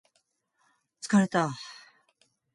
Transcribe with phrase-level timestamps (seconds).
[0.03, 0.07] も
[0.99, 1.51] う疲れた